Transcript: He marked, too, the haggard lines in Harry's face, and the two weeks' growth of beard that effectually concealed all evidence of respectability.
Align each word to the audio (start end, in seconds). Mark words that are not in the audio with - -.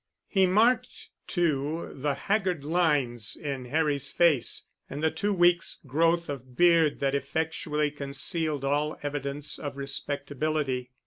He 0.27 0.47
marked, 0.47 1.09
too, 1.27 1.91
the 1.93 2.15
haggard 2.15 2.63
lines 2.65 3.35
in 3.35 3.65
Harry's 3.65 4.11
face, 4.11 4.63
and 4.89 5.03
the 5.03 5.11
two 5.11 5.31
weeks' 5.31 5.79
growth 5.85 6.27
of 6.27 6.57
beard 6.57 6.99
that 7.01 7.13
effectually 7.13 7.91
concealed 7.91 8.65
all 8.65 8.97
evidence 9.03 9.59
of 9.59 9.77
respectability. 9.77 10.89